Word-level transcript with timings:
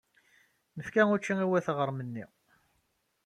Nefka 0.77 1.01
učči 1.13 1.33
i 1.43 1.45
wayt 1.49 1.67
yiɣrem-nni. 1.71 2.25